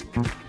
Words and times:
Disappointed. 0.00 0.39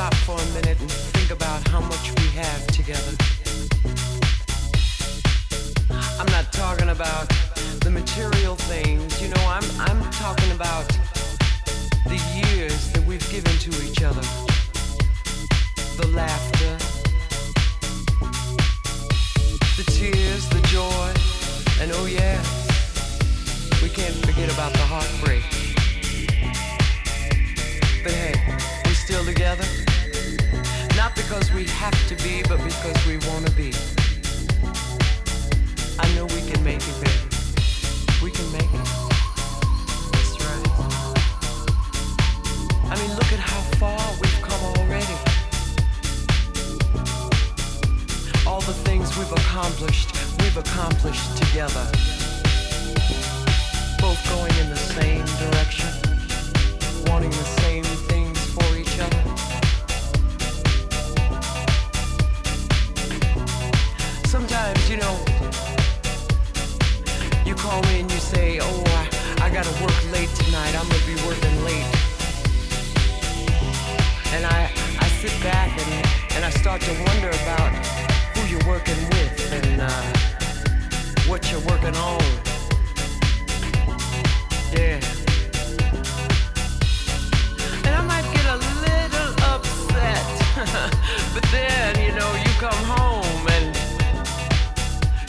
Stop 0.00 0.14
for 0.24 0.40
a 0.40 0.46
minute 0.54 0.80
and 0.80 0.90
think 0.90 1.30
about 1.30 1.60
how 1.68 1.80
much 1.80 2.10
we 2.16 2.28
have 2.28 2.66
together. 2.68 3.14
I'm 6.18 6.30
not 6.32 6.50
talking 6.54 6.88
about 6.88 7.28
the 7.84 7.90
material 7.90 8.56
things, 8.56 9.20
you 9.20 9.28
know, 9.28 9.44
I'm 9.46 9.66
I'm 9.78 10.00
talking 10.12 10.52
about 10.52 10.88
the 12.06 12.18
years 12.40 12.90
that 12.92 13.04
we've 13.06 13.28
given 13.30 13.52
to 13.66 13.70
each 13.84 14.02
other. 14.02 14.24
The 16.00 16.08
laughter, 16.14 16.74
the 19.76 19.84
tears, 19.96 20.48
the 20.48 20.62
joy, 20.76 21.12
and 21.78 21.92
oh 21.92 22.06
yeah, 22.06 22.40
we 23.82 23.90
can't 23.90 24.16
forget 24.24 24.48
about 24.50 24.72
the 24.72 24.86
heartbreak. 24.94 25.44
But 28.02 28.12
hey, 28.12 28.34
we're 28.86 28.94
still 28.94 29.26
together. 29.26 29.89
Because 31.30 31.52
we 31.52 31.64
have 31.66 32.08
to 32.08 32.16
be, 32.24 32.42
but 32.48 32.58
because 32.64 33.06
we 33.06 33.16
want 33.28 33.46
to 33.46 33.52
be. 33.52 33.72
I 35.96 36.12
know 36.16 36.24
we 36.24 36.42
can 36.50 36.64
make 36.64 36.82
it, 36.82 36.96
baby. 36.98 37.22
We 38.20 38.32
can 38.32 38.50
make 38.50 38.66
it. 38.66 38.86
That's 40.10 40.34
right. 40.42 40.66
I 42.90 42.96
mean, 42.98 43.14
look 43.14 43.32
at 43.32 43.38
how 43.38 43.60
far 43.78 44.00
we've 44.20 44.42
come 44.42 44.60
already. 44.74 45.14
All 48.44 48.62
the 48.62 48.74
things 48.82 49.16
we've 49.16 49.30
accomplished, 49.30 50.12
we've 50.40 50.56
accomplished 50.56 51.36
together. 51.36 51.86
Both 54.00 54.20
going 54.30 54.56
in 54.56 54.68
the 54.68 54.82
same 54.98 55.24
direction, 55.38 55.90
wanting 57.06 57.30
the 57.30 57.50
same 57.62 57.84
start 76.70 76.82
to 76.82 77.02
wonder 77.02 77.30
about 77.30 77.72
who 78.36 78.46
you're 78.46 78.64
working 78.64 78.96
with 79.10 79.52
and 79.52 79.80
uh, 79.80 80.02
what 81.28 81.50
you're 81.50 81.60
working 81.62 81.96
on. 81.96 82.22
Yeah. 84.70 85.00
And 87.84 87.92
I 87.92 88.02
might 88.06 88.22
get 88.32 88.46
a 88.46 88.58
little 88.86 89.32
upset. 89.50 90.24
but 91.34 91.44
then, 91.50 91.98
you 92.04 92.12
know, 92.14 92.32
you 92.36 92.52
come 92.60 92.84
home 92.84 93.48
and 93.56 93.76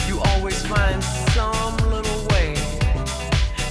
you 0.07 0.19
always 0.33 0.63
find 0.67 1.03
some 1.33 1.75
little 1.89 2.21
way 2.27 2.53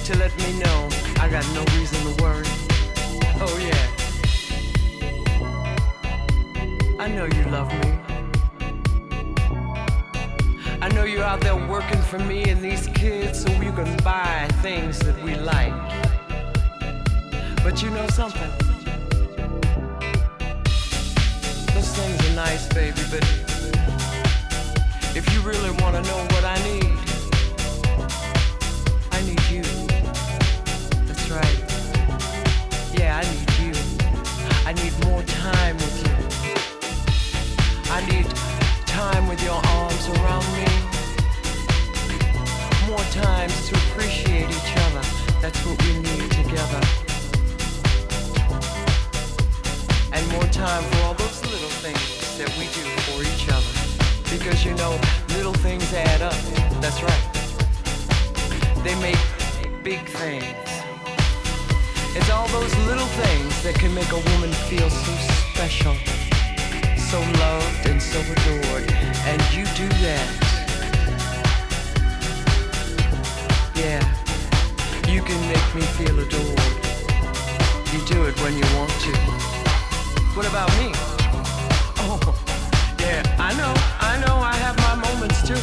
to 0.03 0.17
let 0.17 0.37
me 0.39 0.59
know 0.59 0.89
I 1.21 1.29
got 1.29 1.45
no 1.53 1.63
reason 1.79 2.03
to 2.03 2.21
worry. 2.21 2.47
Oh, 3.39 3.57
yeah. 3.61 3.90
Know 7.13 7.25
you 7.25 7.43
love 7.45 7.67
me. 7.81 7.99
I 10.81 10.89
know 10.93 11.03
you're 11.03 11.23
out 11.23 11.41
there 11.41 11.55
working 11.55 12.01
for 12.01 12.19
me 12.19 12.43
and 12.49 12.61
these 12.61 12.87
kids 12.87 13.43
so 13.43 13.51
you 13.61 13.71
can 13.73 13.97
buy 13.97 14.47
things 14.61 14.99
that 14.99 15.21
we 15.23 15.35
like. 15.35 15.73
But 17.63 17.81
you 17.81 17.89
know 17.89 18.07
something? 18.07 18.49
Those 21.73 21.91
things 21.97 22.29
are 22.29 22.35
nice, 22.35 22.67
baby, 22.73 23.01
but 23.11 23.23
if 25.15 25.25
you 25.33 25.41
really 25.41 25.71
want 25.81 25.95
to 25.95 26.01
know 26.09 26.17
what 26.33 26.45
I 26.45 26.57
need, 26.63 26.97
I 29.11 29.21
need 29.21 29.43
you. 29.51 29.63
That's 31.07 31.29
right. 31.29 31.59
Yeah, 32.97 33.21
I 33.21 33.23
need 33.33 33.51
you. 33.59 33.73
I 34.65 34.73
need 34.73 34.93
more 35.05 35.23
time 35.23 35.75
with 35.77 36.07
you. 36.07 36.20
Need 38.09 38.27
time 38.85 39.27
with 39.27 39.43
your 39.43 39.61
arms 39.77 40.07
around 40.09 40.45
me. 40.57 40.67
More 42.87 43.05
times 43.11 43.69
to 43.69 43.75
appreciate 43.75 44.49
each 44.49 44.73
other. 44.85 45.03
That's 45.41 45.59
what 45.65 45.81
we 45.83 45.93
need 45.99 46.31
together. 46.31 46.81
And 50.13 50.27
more 50.31 50.49
time 50.51 50.83
for 50.83 50.97
all 51.05 51.13
those 51.13 51.41
little 51.45 51.73
things 51.83 52.37
that 52.37 52.49
we 52.57 52.65
do 52.77 52.83
for 53.05 53.21
each 53.23 53.47
other. 53.49 53.73
Because 54.29 54.65
you 54.65 54.73
know, 54.75 54.99
little 55.35 55.53
things 55.53 55.93
add 55.93 56.21
up. 56.21 56.33
That's 56.81 57.01
right. 57.03 57.25
They 58.83 58.95
make 59.01 59.19
big 59.83 60.05
things. 60.07 60.43
It's 62.13 62.29
all 62.29 62.47
those 62.49 62.75
little 62.87 63.07
things 63.07 63.63
that 63.63 63.75
can 63.75 63.93
make 63.93 64.11
a 64.11 64.19
woman 64.31 64.51
feel 64.67 64.89
so 64.89 65.13
special, 65.53 65.95
so 67.11 67.19
loved 67.19 67.89
and 67.89 68.01
so 68.01 68.19
adored. 68.21 68.89
And 69.27 69.41
you 69.51 69.65
do 69.75 69.87
that. 69.99 70.27
Yeah, 73.75 73.99
you 75.11 75.21
can 75.21 75.39
make 75.51 75.67
me 75.75 75.81
feel 75.99 76.17
adored. 76.17 76.71
You 77.91 77.99
do 78.07 78.23
it 78.27 78.35
when 78.41 78.55
you 78.55 78.63
want 78.77 78.91
to. 79.03 79.11
What 80.37 80.47
about 80.47 80.71
me? 80.79 80.93
Oh, 81.99 82.17
yeah, 83.01 83.21
I 83.37 83.51
know, 83.59 83.73
I 83.99 84.13
know 84.23 84.37
I 84.37 84.55
have 84.63 84.77
my 84.87 84.95
moments 84.95 85.41
too. 85.45 85.61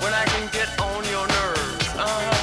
When 0.00 0.14
I 0.14 0.24
can 0.32 0.48
get 0.50 0.68
on 0.80 1.04
your 1.12 1.26
nerves, 1.28 1.88
uh-huh. 2.00 2.38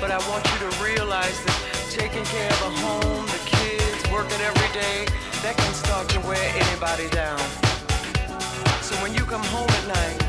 But 0.00 0.10
I 0.10 0.18
want 0.30 0.42
you 0.52 0.58
to 0.70 0.82
realize 0.82 1.38
that 1.44 1.58
taking 1.90 2.24
care 2.24 2.48
of 2.48 2.62
a 2.62 2.70
home, 2.80 3.39
working 4.20 4.40
every 4.42 4.72
day, 4.78 5.06
that 5.40 5.56
can 5.56 5.72
start 5.72 6.06
to 6.06 6.20
wear 6.28 6.52
anybody 6.54 7.08
down. 7.08 7.38
So 8.82 8.94
when 8.96 9.14
you 9.14 9.24
come 9.24 9.42
home 9.44 9.70
at 9.70 9.86
night, 9.88 10.20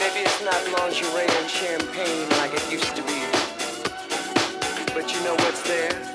maybe 0.00 0.24
it's 0.24 0.42
not 0.42 0.56
lingerie 0.72 1.28
and 1.28 1.50
champagne 1.50 2.30
like 2.40 2.54
it 2.54 2.64
used 2.72 2.96
to 2.96 3.02
be. 3.02 3.20
But 4.94 5.12
you 5.12 5.20
know 5.22 5.34
what's 5.34 5.62
there? 5.68 6.11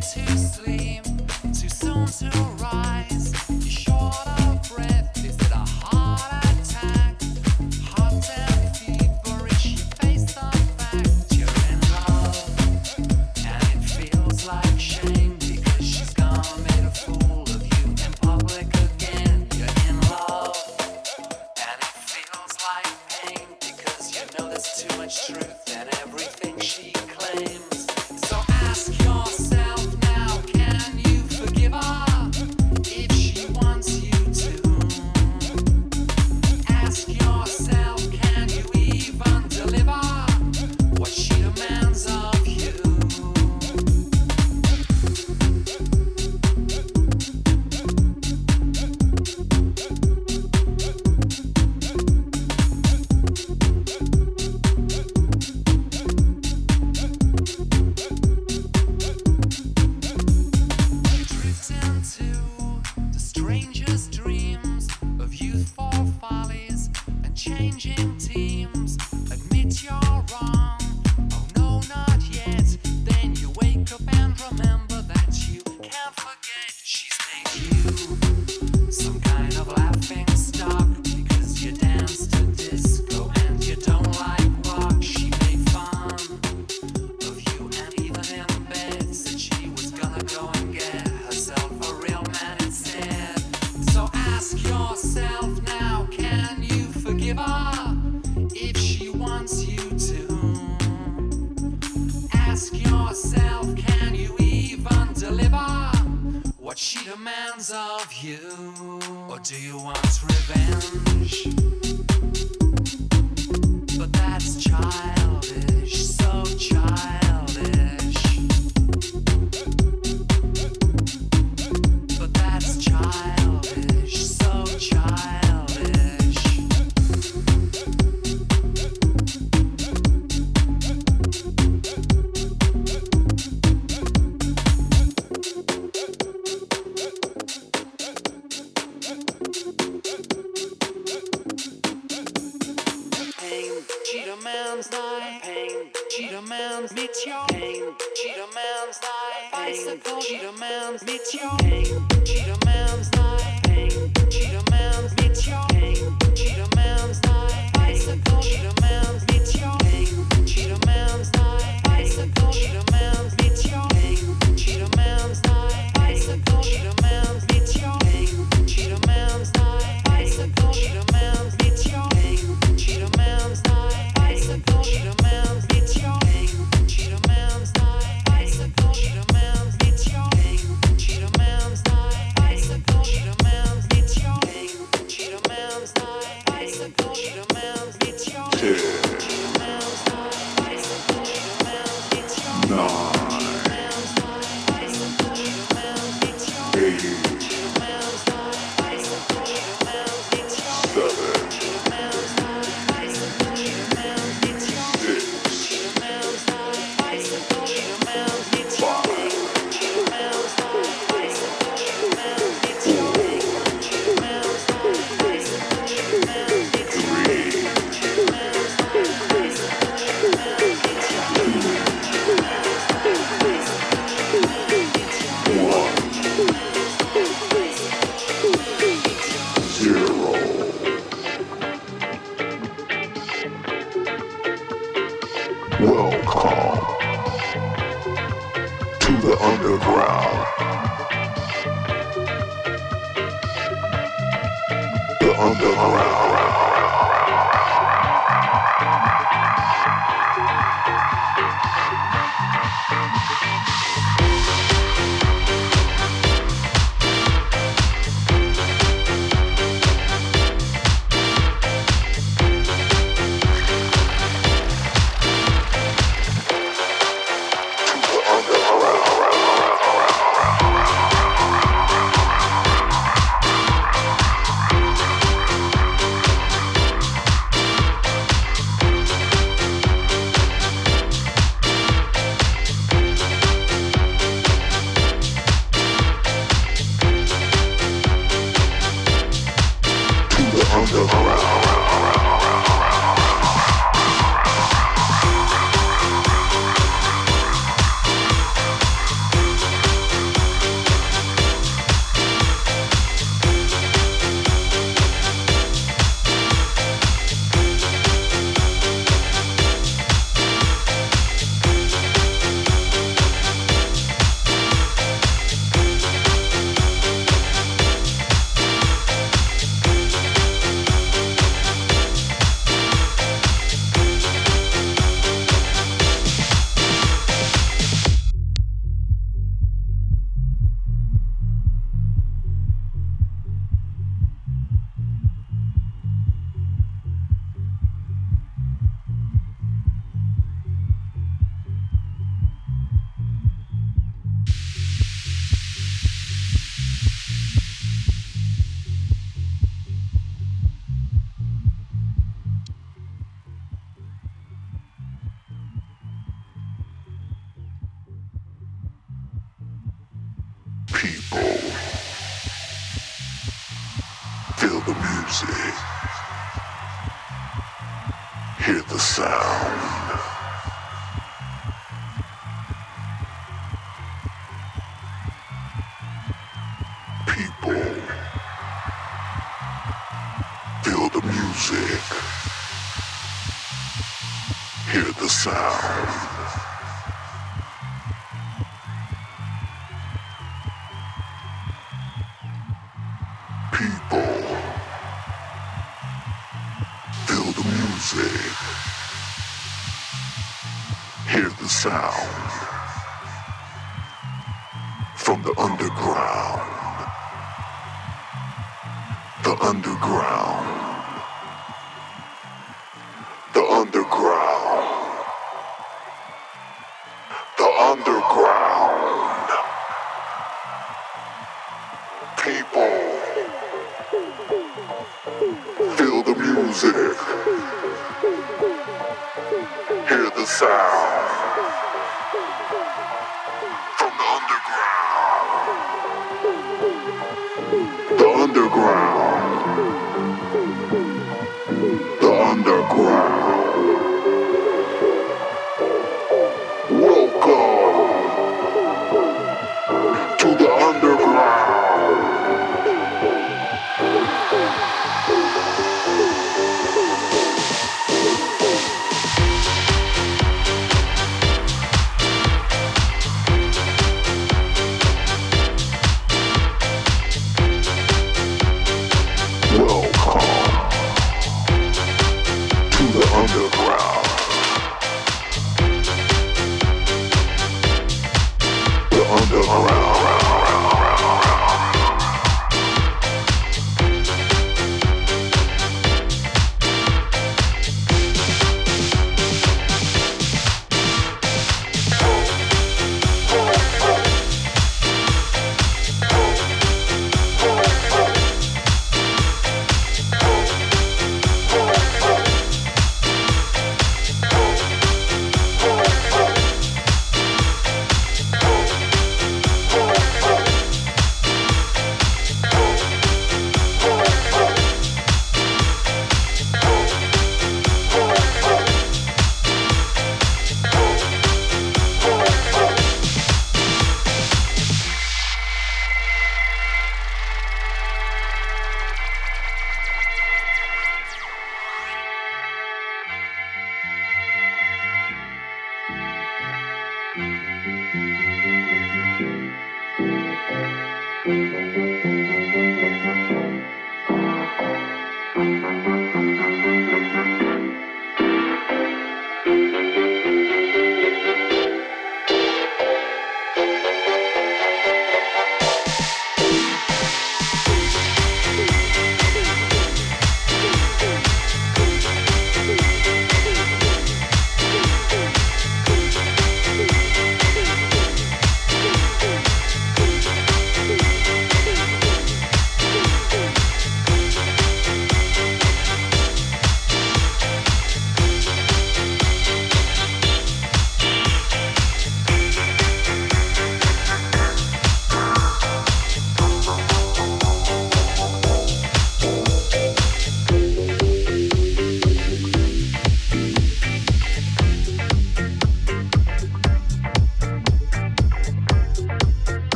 to 0.00 0.38
sleep, 0.38 1.04
too 1.52 1.68
soon 1.68 2.06
to 2.06 2.59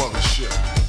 Afro 0.00 0.79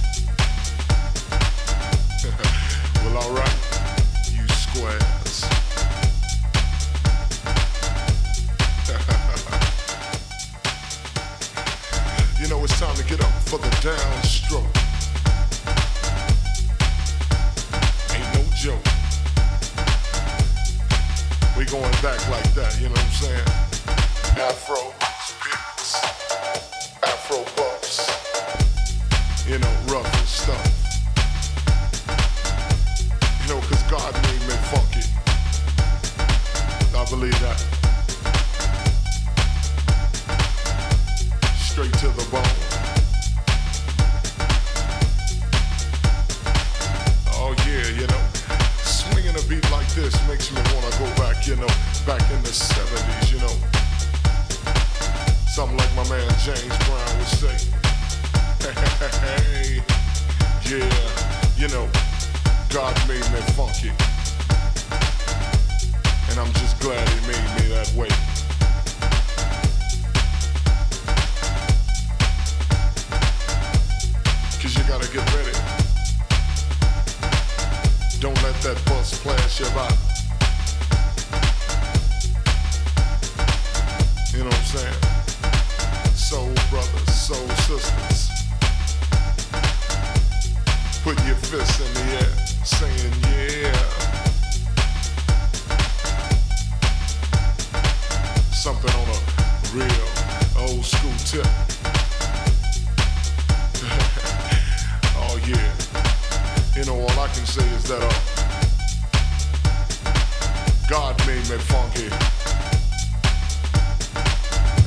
God 110.92 111.18
made 111.26 111.50
me 111.50 111.58
funky. 111.58 112.10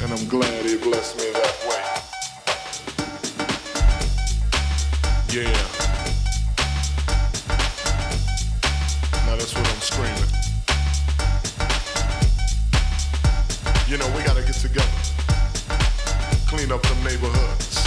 And 0.05 0.12
I'm 0.12 0.28
glad 0.28 0.66
he 0.66 0.76
blessed 0.76 1.16
me 1.16 1.30
that 1.32 1.57
way. 1.66 1.82
Yeah. 5.32 5.50
Now 9.24 9.36
that's 9.36 9.55
what 9.55 9.66
I'm 9.66 9.80
screaming. 9.80 10.30
You 13.88 13.96
know, 13.96 14.07
we 14.14 14.22
gotta 14.24 14.42
get 14.42 14.57
together. 14.57 14.86
Clean 16.46 16.70
up 16.70 16.82
the 16.82 16.96
neighborhoods. 17.02 17.82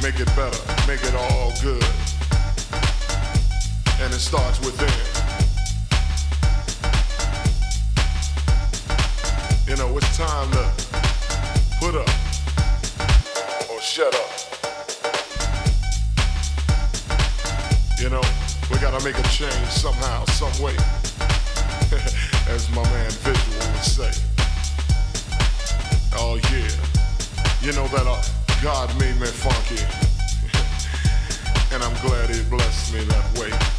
Make 0.00 0.20
it 0.20 0.32
better. 0.36 0.62
Make 0.86 1.02
it 1.02 1.16
all 1.16 1.52
good. 1.60 2.15
And 3.98 4.12
it 4.12 4.18
starts 4.18 4.58
within. 4.60 4.88
You 9.66 9.76
know, 9.76 9.96
it's 9.96 10.16
time 10.16 10.50
to 10.52 10.70
put 11.80 11.94
up 11.94 12.08
or 13.70 13.80
shut 13.80 14.14
up. 14.14 14.30
You 17.98 18.10
know, 18.10 18.22
we 18.70 18.78
gotta 18.78 19.02
make 19.02 19.18
a 19.18 19.22
change 19.28 19.68
somehow, 19.68 20.24
some 20.26 20.52
way. 20.62 20.76
As 22.48 22.70
my 22.70 22.82
man 22.84 23.10
Visual 23.10 23.72
would 23.72 23.82
say. 23.82 24.12
Oh 26.14 26.38
yeah. 26.52 26.70
You 27.62 27.72
know 27.72 27.88
that 27.88 28.06
uh, 28.06 28.22
God 28.62 28.88
made 29.00 29.18
me 29.18 29.26
funky. 29.26 29.82
and 31.74 31.82
I'm 31.82 31.96
glad 32.06 32.30
he 32.30 32.42
blessed 32.44 32.92
me 32.94 33.04
that 33.04 33.38
way. 33.38 33.75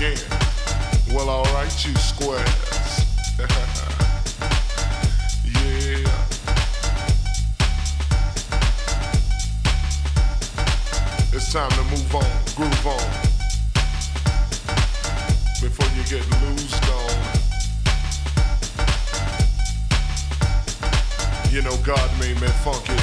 Again, 0.00 0.16
well 1.12 1.28
alright 1.28 1.86
you 1.86 1.94
squares. 1.96 2.40
yeah. 5.44 6.00
It's 11.32 11.52
time 11.52 11.70
to 11.70 11.82
move 11.84 12.14
on, 12.14 12.24
groove 12.56 12.86
on. 12.86 13.10
Before 15.60 15.90
you 15.94 16.02
get 16.08 16.24
loosed 16.40 16.88
on. 16.88 17.14
You 21.52 21.60
know 21.60 21.76
God 21.84 22.10
made 22.18 22.40
me 22.40 22.48
funky. 22.64 22.99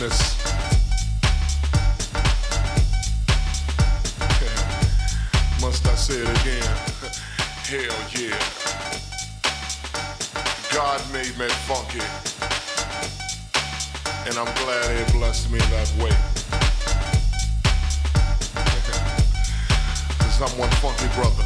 Primeness. 0.00 0.36
Must 5.60 5.86
I 5.86 5.94
say 5.94 6.14
it 6.14 6.28
again? 6.40 6.62
Hell 7.68 8.00
yeah. 8.16 8.38
God 10.72 11.00
made 11.12 11.36
me 11.38 11.48
funky. 11.68 12.00
And 14.26 14.38
I'm 14.38 14.52
glad 14.64 14.96
he 14.96 15.04
blessed 15.18 15.50
me 15.50 15.58
that 15.58 15.92
way. 15.98 16.10
Cause 20.18 20.40
I'm 20.40 20.58
one 20.58 20.70
funky 20.80 21.08
brother. 21.14 21.44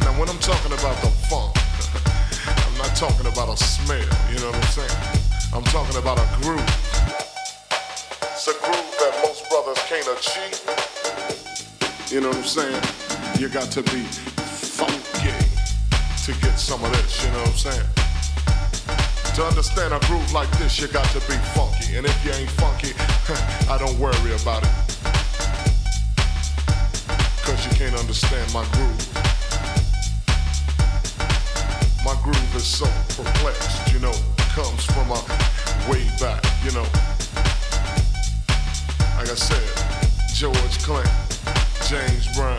Now 0.00 0.18
when 0.18 0.28
I'm 0.28 0.38
talking 0.40 0.72
about 0.72 1.00
the 1.02 1.10
funk, 1.28 1.56
I'm 2.66 2.78
not 2.78 2.96
talking 2.96 3.26
about 3.26 3.48
a 3.48 3.56
smell, 3.56 3.98
you 4.32 4.38
know 4.40 4.50
what 4.50 4.56
I'm 4.56 4.62
saying? 4.62 5.19
I'm 5.52 5.64
talking 5.64 5.96
about 5.96 6.16
a 6.16 6.42
groove. 6.42 6.62
It's 8.22 8.46
a 8.46 8.54
groove 8.62 8.94
that 9.02 9.20
most 9.24 9.50
brothers 9.50 9.82
can't 9.90 10.06
achieve. 10.06 10.54
You 12.08 12.20
know 12.20 12.28
what 12.28 12.36
I'm 12.38 12.44
saying? 12.44 12.82
You 13.36 13.48
got 13.48 13.68
to 13.72 13.82
be 13.82 14.06
funky 14.06 15.34
to 16.24 16.40
get 16.40 16.56
some 16.56 16.84
of 16.84 16.92
this, 16.92 17.24
you 17.24 17.32
know 17.32 17.40
what 17.40 17.48
I'm 17.48 17.56
saying? 17.56 17.88
To 19.34 19.44
understand 19.44 19.92
a 19.92 19.98
groove 20.06 20.32
like 20.32 20.50
this, 20.58 20.78
you 20.80 20.86
got 20.86 21.06
to 21.10 21.20
be 21.26 21.34
funky. 21.50 21.96
And 21.96 22.06
if 22.06 22.24
you 22.24 22.30
ain't 22.30 22.50
funky, 22.50 22.94
I 23.68 23.76
don't 23.76 23.98
worry 23.98 24.32
about 24.40 24.62
it. 24.62 24.70
Cause 27.42 27.66
you 27.66 27.72
can't 27.74 27.98
understand 27.98 28.46
my 28.54 28.64
groove. 28.70 29.02
My 32.04 32.14
groove 32.22 32.54
is 32.54 32.64
so 32.64 32.86
perplexed, 33.16 33.92
you 33.92 33.98
know, 33.98 34.14
comes 34.62 34.84
from 34.84 35.10
a 35.10 35.20
way 35.90 36.04
back, 36.20 36.44
you 36.62 36.70
know. 36.72 36.86
Like 39.16 39.30
I 39.30 39.34
said, 39.34 39.68
George 40.34 40.78
Clinton, 40.84 41.10
James 41.88 42.26
Brown. 42.36 42.58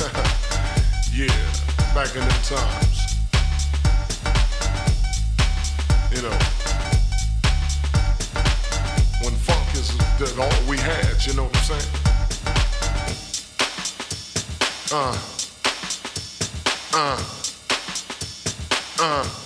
yeah, 1.14 1.32
back 1.94 2.14
in 2.14 2.20
them 2.20 2.42
times. 2.44 2.98
You 6.12 6.20
know. 6.22 6.38
When 9.22 9.34
funk 9.46 9.74
is 9.76 9.96
that 10.18 10.36
all 10.38 10.68
we 10.68 10.76
had, 10.76 11.24
you 11.26 11.32
know 11.32 11.44
what 11.44 11.56
I'm 11.56 11.64
saying? 11.64 11.90
Uh. 14.92 15.16
Uh. 16.92 17.22
Uh. 19.00 19.43